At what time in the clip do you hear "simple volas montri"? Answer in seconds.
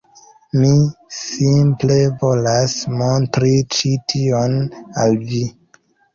1.17-3.53